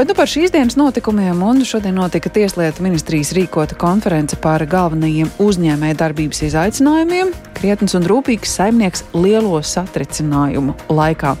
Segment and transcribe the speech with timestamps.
[0.00, 5.28] Bet nu par šīs dienas notikumiem un šodien notika Tieslietu ministrijas rīkota konference par galvenajiem
[5.44, 11.34] uzņēmē darbības izaicinājumiem- krietns un rūpīgs saimnieks lielo satricinājumu laikā.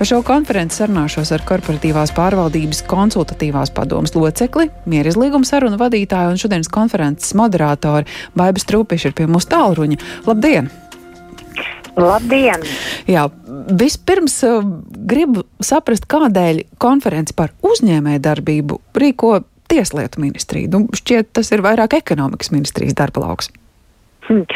[0.00, 6.72] Par šo konferenci sarunāšos ar korporatīvās pārvaldības konsultatīvās padomas locekli, mierizlīguma sarunu vadītāju un šodienas
[6.72, 9.98] konferences moderātoru Baiba Strupiša ir pie mūsu tālruņa.
[10.24, 10.70] Labdien!
[11.98, 12.62] Labdien!
[13.06, 13.28] Jā,
[13.68, 14.64] vispirms uh,
[15.10, 20.70] gribu saprast, kādēļ konferenci par uzņēmēju darbību rīko Tieslietu ministrija.
[20.72, 23.50] Nu, šķiet, tas ir vairāk ekonomikas ministrijas darba lauks.
[24.28, 24.46] Hm.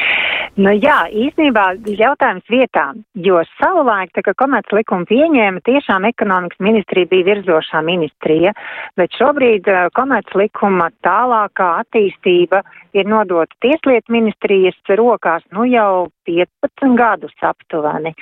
[0.61, 2.91] Nu, jā, īstenībā jautājums vietā,
[3.25, 8.53] jo savulaik, tā kā komerc likumu pieņēma, tiešām ekonomikas ministrija bija virzošā ministrija,
[9.01, 12.61] bet šobrīd uh, komerc likuma tālākā attīstība
[12.93, 18.13] ir nodota tieslietu ministrijas rokās nu jau 15 gadus aptuveni.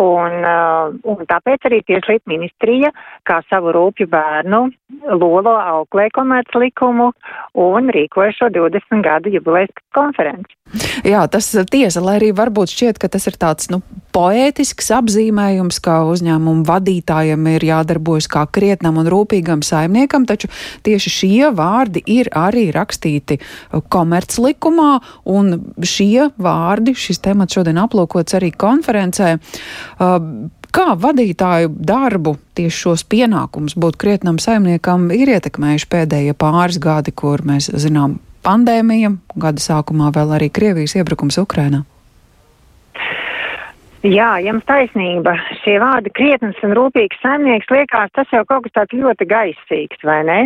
[0.00, 2.90] Un, uh, un tāpēc arī Tieslietu ministrija,
[3.28, 4.62] kā savu rūpju bērnu,
[5.14, 7.10] lolo auklē komerc likumu
[7.54, 10.56] un rīkoja šo 20 gadu jubilejas konferenci.
[11.06, 13.80] Jā, tas tiesa, lai arī varbūt šķiet, ka tas ir tāds, nu,
[14.14, 20.50] poētisks apzīmējums, kā uzņēmumu vadītājiem ir jādarbojas kā krietnam un rūpīgam saimniekam, taču
[20.86, 23.40] tieši šie vārdi ir arī rakstīti
[23.92, 24.92] komerclikumā,
[25.30, 29.36] un šie vārdi, šis temats šodien aplūkots arī konferencē.
[30.70, 37.42] Kā vadītāju darbu tieši šos pienākumus būt krietnam saimniekam ir ietekmējuši pēdējie pāris gadi, kur
[37.42, 41.82] mēs zinām pandēmija, gada sākumā vēl arī Krievijas iebrukums Ukrainā?
[44.00, 45.34] Jā, jums taisnība.
[45.60, 50.22] Šie vārdi krietnes un rūpīgs saimnieks liekas, tas jau kaut kas tāds ļoti gaisīgs, vai
[50.24, 50.38] ne?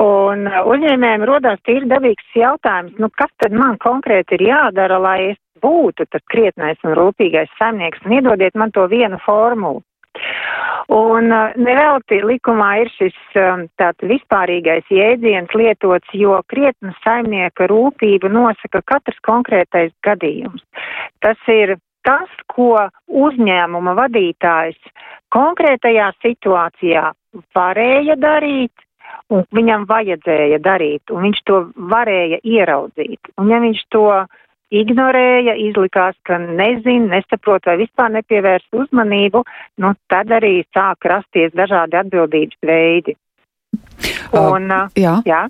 [0.00, 5.38] Un uzņēmējiem rodās tīri dabīgs jautājums, nu kas tad man konkrēti ir jādara, lai es
[5.60, 9.84] būtu tas krietnais un rūpīgais saimnieks, un iedodiet man to vienu formulu.
[10.94, 18.30] Un uh, nevelti likumā ir šis um, tāds vispārīgais jēdziens lietots, jo krietna saimnieka rūpība
[18.32, 20.64] nosaka katrs konkrētais gadījums.
[21.24, 21.76] Tas ir
[22.06, 24.78] tas, ko uzņēmuma vadītājs
[25.34, 27.10] konkrētajā situācijā
[27.56, 28.72] varēja darīt,
[29.32, 31.60] un viņam vajadzēja darīt, un viņš to
[31.90, 33.32] varēja ieraudzīt.
[33.40, 34.06] Un ja viņš to
[34.74, 39.44] ignorēja, izlikās, ka nezin, nesaprot vai vispār nepievērst uzmanību,
[39.82, 43.16] nu tad arī sāk rasties dažādi atbildības veidi.
[44.34, 45.16] Un, uh, jā.
[45.26, 45.44] jā.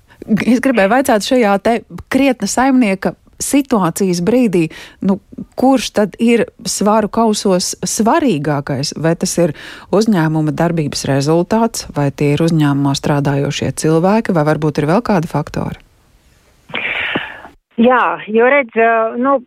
[0.45, 1.75] Es gribēju vaicāt šajā te
[2.13, 4.67] krietna saimnieka situācijas brīdī,
[5.05, 5.19] nu,
[5.61, 8.95] kurš tad ir svaru kausos svarīgākais?
[8.97, 9.55] Vai tas ir
[9.95, 15.81] uzņēmuma darbības rezultāts, vai tie ir uzņēmumā strādājošie cilvēki, vai varbūt ir vēl kādi faktori?
[17.81, 18.77] Jā, jo redz,
[19.19, 19.41] nu,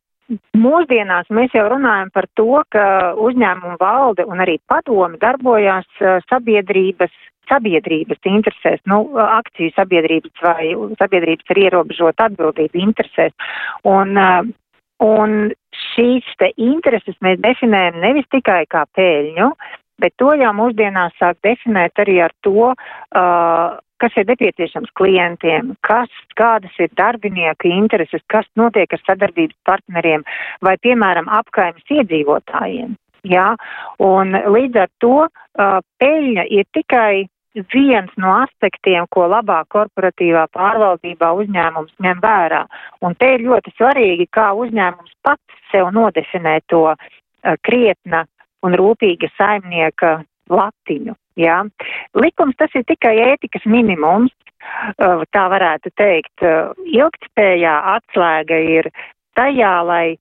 [0.57, 2.83] Mūsdienās mēs jau runājam par to, ka
[3.15, 5.88] uzņēmuma valde un arī padomi darbojās
[6.27, 7.13] sabiedrības
[7.47, 13.31] sabiedrības interesēs, nu, akciju sabiedrības vai sabiedrības ar ierobežotu atbildību interesēs.
[13.88, 14.49] Un, uh,
[15.03, 15.38] un
[15.93, 19.51] šīs te intereses mēs definējam nevis tikai kā pēļņu,
[20.03, 26.11] bet to jau mūsdienās sāk definēt arī ar to, uh, kas ir nepieciešams klientiem, kas,
[26.39, 30.25] kādas ir darbinieku intereses, kas notiek ar sadarbības partneriem
[30.65, 32.95] vai, piemēram, apkaimes iedzīvotājiem.
[33.27, 33.47] Jā,
[34.03, 37.27] un līdz ar to uh, peļņa ir tikai
[37.73, 42.63] viens no aspektiem, ko labā korporatīvā pārvaldībā uzņēmums ņem vērā.
[43.01, 46.97] Un te ir ļoti svarīgi, kā uzņēmums pats sev nodefinē to uh,
[47.65, 48.25] krietna
[48.63, 50.19] un rūpīga saimnieka
[50.49, 51.15] latiņu.
[51.37, 51.61] Jā.
[52.17, 54.33] Likums tas ir tikai ētikas minimums,
[54.97, 56.33] uh, tā varētu teikt.
[56.41, 58.89] Uh, ilgtspējā atslēga ir
[59.37, 60.17] tajā, lai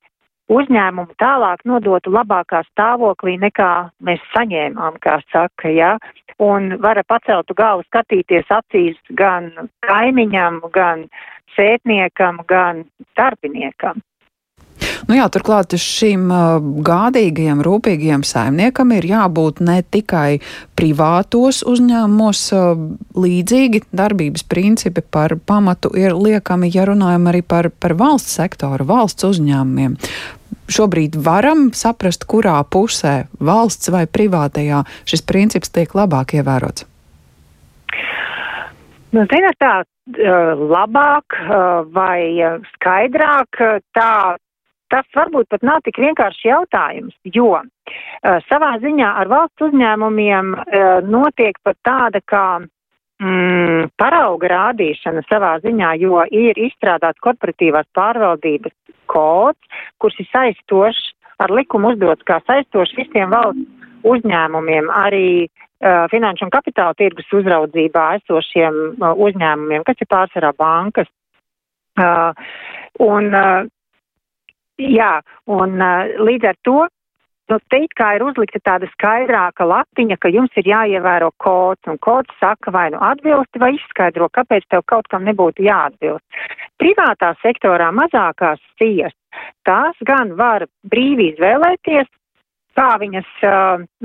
[0.47, 5.95] uzņēmumu tālāk nodotu labākā stāvoklī nekā mēs saņēmām, kā saka, jā,
[6.39, 9.51] un vara paceltu galvu skatīties acīs gan
[9.87, 11.07] kaimiņam, gan
[11.55, 12.85] sētniekam, gan
[13.19, 14.03] darbiniekam.
[15.05, 16.31] Nu jā, turklāt šim
[16.87, 20.39] gādīgajam, rūpīgajam saimniekam ir jābūt ne tikai
[20.79, 22.41] privātos uzņēmumos,
[23.17, 29.27] līdzīgi darbības principi par pamatu ir liekami, ja runājam arī par, par valsts sektoru, valsts
[29.27, 29.97] uzņēmumiem.
[30.67, 36.87] Šobrīd varam saprast, kurā pusē valsts vai privātajā šis princips tiek labāk ievērots.
[39.15, 39.75] Nu, zināt, tā
[40.15, 41.37] labāk
[41.95, 42.19] vai
[42.73, 43.61] skaidrāk,
[43.95, 44.37] tā
[44.93, 50.87] tas varbūt pat nav tik vienkāršs jautājums, jo uh, savā ziņā ar valsts uzņēmumiem uh,
[51.05, 58.75] notiek pat tāda kā mm, parauga rādīšana savā ziņā, jo ir izstrādāts korporatīvās pārvaldības
[59.11, 61.13] kods, kurš ir saistošs
[61.43, 68.09] ar likumu uzdots kā saistošs visiem valsts uzņēmumiem, arī uh, finanšu un kapitāla tirgus uzraudzībā
[68.19, 71.09] esošiem uh, uzņēmumiem, kas ir pārsvarā bankas.
[71.97, 72.29] Uh,
[73.01, 73.65] un, uh,
[74.77, 76.79] jā, un uh, līdz ar to
[77.49, 81.99] nu, te it kā ir uzlikta tāda skaidrāka latiņa, ka jums ir jāievēro kods, un
[82.03, 86.25] kods saka vai nu atbilsti vai izskaidro, kāpēc tev kaut kam nebūtu jāatbilst.
[86.81, 89.15] Privātā sektorā mazākās cijas,
[89.67, 92.09] tās gan var brīvi izvēlēties,
[92.77, 93.29] kā viņas,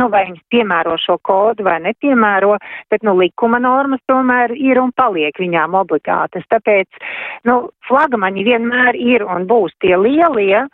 [0.01, 2.57] nu, vai viņas piemēro šo kodu vai nepiemēro,
[2.93, 6.47] bet, nu, likuma normas tomēr ir un paliek viņām obligātas.
[6.53, 7.05] Tāpēc,
[7.49, 7.59] nu,
[7.89, 10.67] flagmaņi vienmēr ir un būs tie lielie,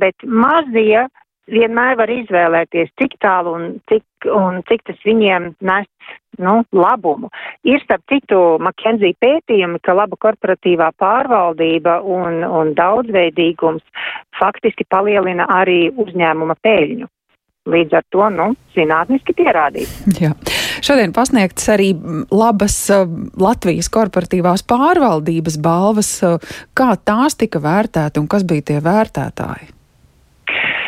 [0.00, 1.06] bet mazie
[1.50, 5.86] vienmēr var izvēlēties, cik tālu un cik, un cik tas viņiem nes
[6.42, 7.30] nu, labumu.
[7.64, 13.84] Ir starp citu McKenzie pētījumi, ka laba korporatīvā pārvaldība un, un daudzveidīgums
[14.38, 17.08] faktiski palielina arī uzņēmuma peļņu.
[17.66, 19.94] Līdz ar to, nu, zinātniski pierādīts.
[20.22, 20.32] Jā.
[20.86, 21.92] Šodien pasniegts arī
[22.30, 23.06] labas uh,
[23.40, 26.12] Latvijas korporatīvās pārvaldības balvas.
[26.22, 29.75] Uh, kā tās tika vērtēti un kas bija tie vērtētāji?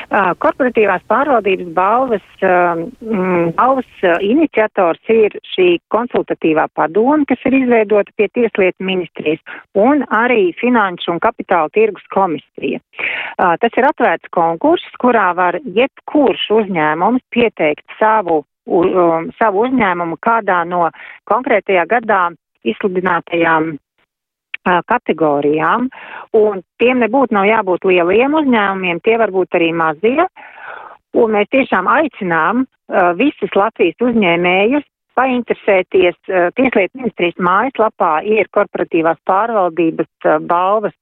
[0.08, 8.86] Korporatīvās pārvaldības balvas, mm, balvas iniciators ir šī konsultatīvā padoma, kas ir izveidota pie Tieslietu
[8.88, 9.42] ministrijas,
[9.76, 12.80] un arī Finanšu un Kapitāla tirgus komisija.
[13.36, 20.88] Tas ir atvērts konkurss, kurā var jebkurš uzņēmums pieteikt savu, um, savu uzņēmumu kādā no
[21.28, 22.22] konkrētajā gadā
[22.64, 23.76] izsludinātajām
[24.90, 25.88] kategorijām,
[26.38, 30.28] un tiem nebūtu nav jābūt lieliem uzņēmumiem, tie var būt arī mazie,
[31.18, 34.86] un mēs tiešām aicinām uh, visus Latvijas uzņēmējus
[35.18, 36.18] painteresēties.
[36.54, 40.94] Tieslietu ministrijas mājaslapā ir korporatīvās pārvaldības balvas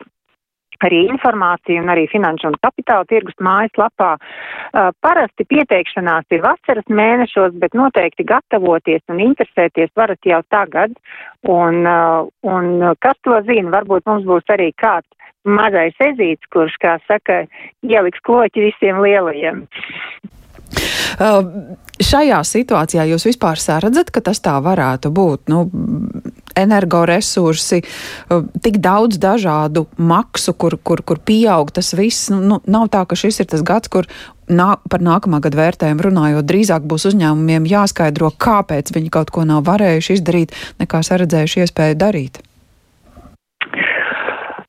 [0.84, 4.12] arī informāciju un arī finanšu un kapitāla tirgus mājaslapā.
[4.16, 10.96] Uh, parasti pieteikšanās ir vasaras mēnešos, bet noteikti gatavoties un interesēties varat jau tagad.
[11.46, 15.08] Un, uh, un kas to zina, varbūt mums būs arī kāds
[15.46, 17.44] mazais ezīts, kurš, kā saka,
[17.86, 19.62] ieliks kloķi visiem lielajiem.
[21.16, 25.46] Uh, šajā situācijā jūs vispār saredzat, ka tas tā varētu būt?
[25.52, 25.66] Nu,
[26.56, 32.30] energoresursi, uh, tik daudz dažādu maksu, kur, kur, kur pieaug tas viss.
[32.32, 34.08] Nu, nu, nav tā, ka šis ir tas gads, kur
[34.48, 39.64] nā, par nākamā gada vērtējumu runājot, drīzāk būs uzņēmumiem jāskaidro, kāpēc viņi kaut ko nav
[39.68, 42.42] varējuši izdarīt, nekā saredzējuši iespēju darīt.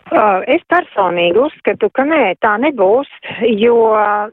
[0.07, 3.09] Uh, es personīgi uzskatu, ka nē, tā nebūs,
[3.59, 3.75] jo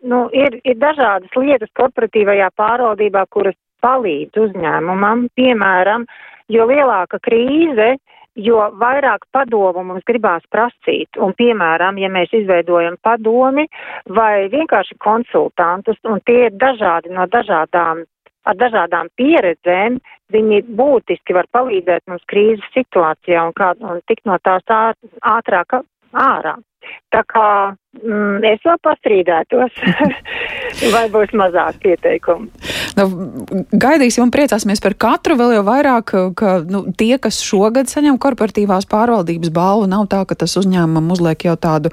[0.06, 5.26] nu, ir, ir dažādas lietas korporatīvajā pārvaldībā, kuras palīdz uzņēmumam.
[5.34, 6.06] Piemēram,
[6.52, 7.94] jo lielāka krīze,
[8.35, 11.17] jo vairāk padomu mums gribās prasīt.
[11.23, 13.69] Un, piemēram, ja mēs izveidojam padomi
[14.11, 18.05] vai vienkārši konsultantus, un tie ir dažādi no dažādām
[18.44, 19.99] ar dažādām pieredzēm,
[20.32, 25.79] viņi būtiski var palīdzēt mums krīzes situācijā un, kā, un tikt no tās ātrāk
[26.12, 26.56] ārā.
[27.14, 29.79] Tā kā mm, es vēl pastrīdētos,
[30.94, 32.50] vai būs mazāk pieteikumu.
[32.94, 33.08] Nu,
[33.75, 38.87] gaidīsim un priecāsimies par katru, vēl jau vairāk, ka nu, tie, kas šogad saņem korporatīvās
[38.91, 41.91] pārvaldības balvu, nav tā, ka tas uzņēmumam uzliek jau tādu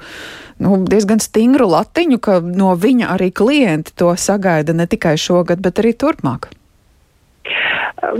[0.62, 5.82] nu, diezgan stingru latiņu, ka no viņa arī klienti to sagaida ne tikai šogad, bet
[5.82, 6.52] arī turpmāk.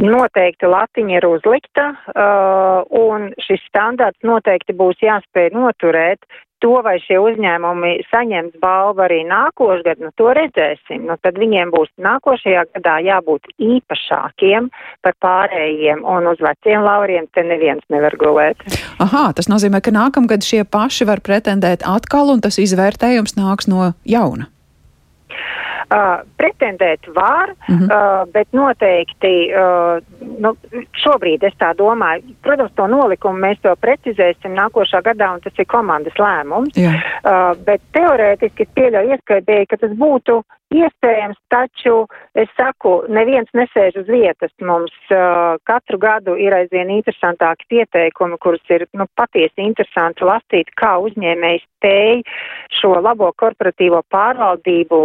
[0.03, 6.27] Noteikti latiņa ir uzlikta, uh, un šis standarts noteikti būs jāspēj noturēt.
[6.63, 11.09] To, vai šie uzņēmumi saņems balvu arī nākošgad, nu to redzēsim.
[11.09, 14.69] Nu, tad viņiem būs nākošajā gadā jābūt īpašākiem
[15.03, 18.63] par pārējiem, un uz veciem lauriem te neviens nevar gulēt.
[19.03, 23.93] Aha, tas nozīmē, ka nākamgad šie paši var pretendēt atkal, un tas izvērtējums nāks no
[24.07, 24.47] jauna.
[25.93, 27.91] Uh, pretendēt var, uh -huh.
[27.91, 29.99] uh, bet noteikti uh,
[30.43, 30.55] nu,
[31.03, 32.35] šobrīd es tā domāju.
[32.45, 36.77] Protams, to nolikumu mēs to precizēsim nākošā gadā, un tas ir komandas lēmums.
[36.79, 37.03] Yeah.
[37.23, 40.41] Uh, bet teorētiski pieļauju iespēju, ka tas būtu
[40.73, 42.07] iespējams, taču
[42.39, 44.53] es saku, neviens nesēž uz vietas.
[44.65, 50.95] Mums uh, katru gadu ir aizvien interesantāki pieteikumi, kurus ir nu, patiesi interesanti lasīt, kā
[51.05, 52.25] uzņēmējs spēj
[52.81, 55.03] šo labo korporatīvo pārvaldību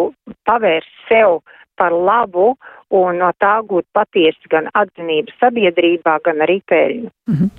[0.48, 1.42] pavērt novērst sev
[1.78, 2.58] par labu
[2.94, 7.10] un no tā gūt patiesi gan atzinību sabiedrībā, gan arī peļņu.
[7.28, 7.50] Mm -hmm.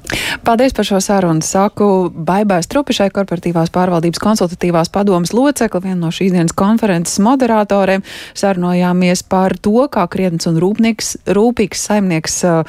[0.44, 1.42] Paldies par šo sarunu.
[1.42, 8.02] Saku Baibai Strupišai, korporatīvās pārvaldības konsultatīvās padomas locekli, viena no šīs dienas konferences moderatoriem.
[8.35, 12.64] Sarunājāmies par to, kā krietnes un rūpnīgs, rūpīgs saimnieks uh,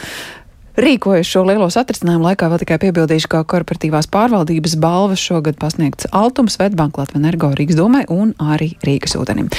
[0.80, 2.50] rīkojas šo lielo satricinājumu laikā.
[2.52, 8.06] Vēl tikai piebildīšu, ka korporatīvās pārvaldības balvas šogad pasniegts Altums, Svetbank, Latvijas Energo, Rīgas domai
[8.14, 9.50] un arī Rīgas ūdenim.